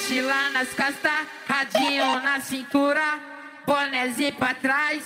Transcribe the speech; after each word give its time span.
mochila 0.00 0.50
nas 0.50 0.68
costas, 0.70 1.26
radinho 1.46 2.20
na 2.20 2.40
cintura, 2.40 3.18
bonézinho 3.66 4.32
pra 4.32 4.54
trás, 4.54 5.02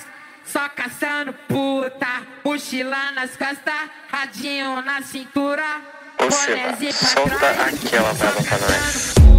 só 0.47 0.69
caçando 0.69 1.33
puta. 1.49 2.23
Mochila 2.45 3.11
nas 3.13 3.37
costas, 3.37 3.91
radinho 4.09 4.81
na 4.83 5.03
cintura, 5.03 5.81
bonézinho 6.19 6.95
pra 6.95 7.09
solta 7.09 7.37
trás, 7.37 7.85
aquela 7.85 8.15
só 8.15 8.27
brava 8.27 8.43
pra 8.43 8.59
nós. 8.59 9.34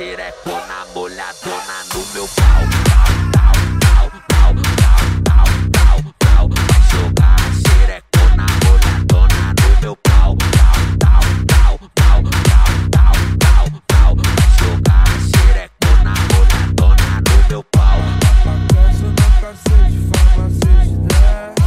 xerecona 0.00 0.86
molhadona 0.94 1.84
no 1.92 2.00
meu 2.14 2.26
pau 2.28 2.62
frau, 2.88 3.54
frau, 3.82 4.06
frau, 4.30 4.54
frau, 4.80 5.02
frau, 5.26 5.48
frau, 5.74 5.98
frau 6.22 6.48
Vai 6.48 6.80
jogar 6.90 7.40
xerecona 7.64 8.46
molhadona 8.64 9.42
no 9.60 9.68
meu 9.82 9.96
pau 9.96 10.38
frau, 10.52 10.76
frau, 10.96 11.76
frau, 11.98 12.18
frau, 12.48 13.14
frau, 13.36 13.66
frau 13.90 14.12
Vai 14.24 14.48
jogar 14.58 15.08
xerecona 15.32 16.14
molhadona 16.32 17.10
no 17.28 17.36
meu 17.50 17.62
pau 17.64 17.98
Acontece 18.30 19.04
no 19.04 19.28
cacete, 19.42 19.98
farmacês 20.08 20.88
10 20.96 21.60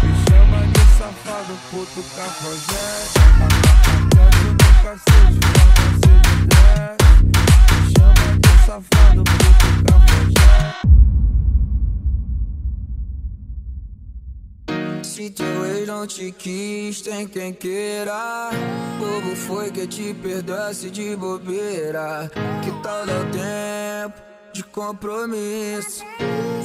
Me 0.00 0.12
chama 0.22 0.60
de 0.74 0.84
safado, 0.96 1.54
puto 1.72 2.00
cafajeste 2.14 3.18
Acontece 3.42 4.46
no 4.46 4.62
cacete, 4.84 5.40
farmacês 5.42 6.22
de 6.98 7.03
safado, 8.74 9.22
Se 15.02 15.30
teu 15.30 15.64
ex 15.66 15.86
não 15.86 16.06
te 16.06 16.32
quis, 16.32 17.00
tem 17.00 17.28
quem 17.28 17.52
queira. 17.52 18.50
Bobo 18.98 19.36
foi 19.36 19.70
que 19.70 19.86
te 19.86 20.12
perdoasse 20.14 20.90
de 20.90 21.14
bobeira. 21.14 22.28
Que 22.64 22.70
tal 22.82 23.06
dar 23.06 23.24
tempo 23.30 24.20
de 24.52 24.64
compromisso? 24.64 26.02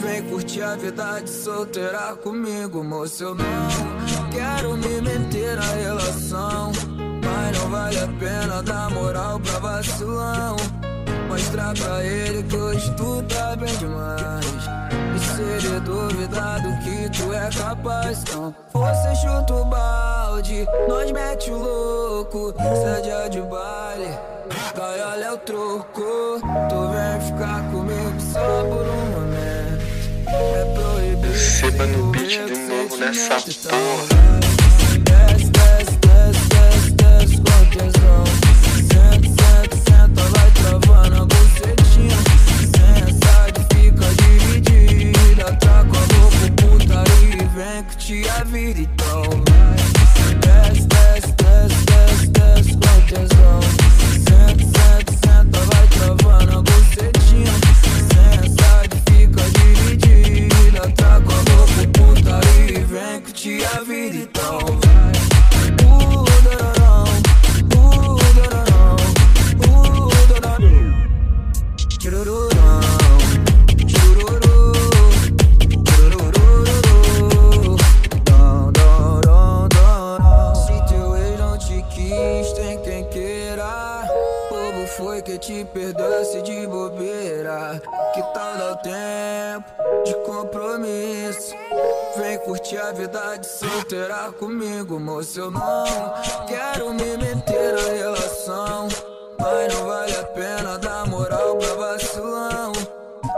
Vem 0.01 0.23
curtir 0.29 0.63
a 0.63 0.75
vida 0.75 1.19
de 1.19 1.29
solteira 1.29 2.15
comigo, 2.15 2.83
moço. 2.83 3.23
Eu 3.23 3.35
não 3.35 4.29
quero 4.31 4.75
me 4.77 5.01
meter 5.01 5.57
na 5.57 5.73
relação. 5.73 6.71
Mas 7.23 7.59
não 7.59 7.69
vale 7.69 7.99
a 7.99 8.07
pena 8.07 8.63
dar 8.63 8.89
moral 8.89 9.39
pra 9.39 9.59
vacilão. 9.59 10.55
Mostrar 11.39 11.73
pra 11.73 12.03
ele 12.03 12.43
que 12.43 12.55
hoje 12.55 12.93
tu 12.95 13.23
tá 13.23 13.55
bem 13.55 13.73
demais. 13.77 14.45
E 15.15 15.19
se 15.19 15.41
ele 15.41 15.79
duvidar 15.79 16.61
do 16.61 16.77
que 16.83 17.09
tu 17.17 17.33
é 17.33 17.49
capaz, 17.49 18.23
então 18.23 18.53
você 18.73 19.15
chuta 19.15 19.53
o 19.53 19.65
balde, 19.65 20.67
nós 20.89 21.09
mete 21.13 21.49
o 21.49 21.57
louco, 21.57 22.53
seja 22.57 23.29
de 23.29 23.39
baile, 23.41 24.09
cai 24.75 25.01
olha 25.01 25.25
é 25.25 25.31
o 25.31 25.37
troco. 25.37 26.41
Tu 26.41 26.87
vem 26.89 27.21
ficar 27.21 27.71
comigo 27.71 28.21
só 28.33 28.63
por 28.65 28.85
um 28.85 29.05
momento. 29.11 29.79
É 30.27 30.73
proibido. 30.75 31.37
Seba 31.37 31.85
no 31.87 32.11
beat 32.11 32.45
de 32.47 32.59
novo 32.67 32.97
nessa 32.97 33.49
então 33.49 33.71
porra. 33.71 34.48
Te 85.39 85.65
perdoasse 85.65 86.41
de 86.41 86.67
bobeira. 86.67 87.81
Que 88.13 88.21
tal 88.33 88.57
dar 88.57 88.71
o 88.73 88.77
tempo 88.77 90.03
de 90.05 90.13
compromisso? 90.25 91.55
Vem 92.17 92.37
curtir 92.39 92.77
a 92.77 92.91
vida 92.91 93.37
de 93.37 93.47
solteira 93.47 94.31
comigo, 94.37 94.99
moço. 94.99 95.39
Eu 95.39 95.51
não 95.51 95.85
quero 96.47 96.93
me 96.93 97.17
meter 97.17 97.73
na 97.73 97.93
relação. 97.93 98.89
Mas 99.39 99.73
não 99.73 99.85
vale 99.85 100.15
a 100.15 100.23
pena 100.23 100.77
dar 100.77 101.07
moral 101.07 101.55
pra 101.55 101.73
vacilão. 101.75 102.73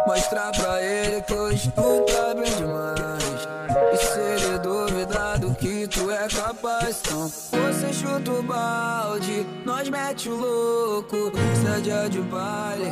Mostrar 0.08 0.52
pra 0.52 0.82
ele 0.82 1.22
que 1.22 1.34
hoje 1.34 1.72
tu 1.76 2.06
tá 2.12 2.34
bem 2.34 2.52
demais. 2.56 3.48
E 3.94 3.98
se 3.98 4.20
ele 4.20 4.60
duvidar 4.60 5.40
do 5.40 5.54
que 5.56 5.88
tu 5.88 6.10
é 6.10 6.28
capaz, 6.28 7.02
então 7.02 7.28
você 7.28 7.94
chuta 7.94 8.32
o 8.32 8.44
balde, 8.44 9.46
nós 9.64 9.90
mete 9.90 10.30
o 10.30 10.36
louco. 10.36 11.32
Seja 11.62 12.10
de 12.10 12.20
baile, 12.22 12.92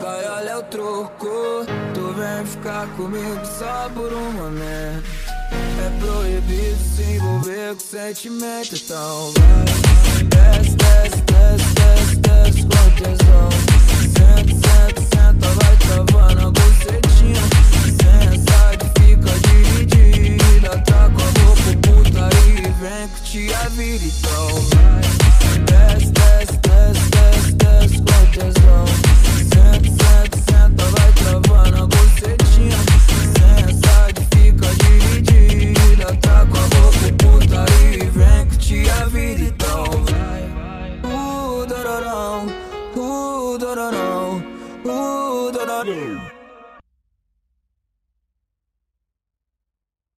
vai 0.00 0.24
olha 0.28 0.50
é 0.50 0.56
o 0.56 0.62
troco. 0.62 1.66
Tu 1.94 2.12
vem 2.14 2.46
ficar 2.46 2.88
comigo 2.96 3.44
só 3.44 3.90
por 3.94 4.12
um 4.12 4.32
momento. 4.32 5.27
É 5.78 5.90
proibido 6.00 6.76
se 6.96 7.02
envolver 7.02 7.74
com 7.74 7.80
sentimento 7.80 8.74
Então 8.74 9.32
vai, 9.34 10.24
desce, 10.24 10.74
desce, 10.76 11.22
desce, 11.22 11.70
desce, 11.74 12.16
desce 12.16 12.62
com 12.62 12.86
tesão 12.96 13.48
Senta, 14.02 14.54
senta, 14.54 15.00
senta, 15.00 15.48
vai 15.54 15.76
travando 15.76 16.40
a 16.40 16.50
bucetinha. 16.50 17.44
Sensa 17.84 18.58
que 18.76 18.86
fica 19.00 19.32
dividida 19.48 20.70
Tá 20.84 21.08
com 21.10 21.22
a 21.22 21.30
boca 21.38 21.70
puta 21.82 22.28
e 22.48 22.50
vem 22.80 23.08
que 23.08 23.20
te 23.22 23.54
avira 23.54 24.04
então. 24.04 24.37
Lord. 45.84 46.37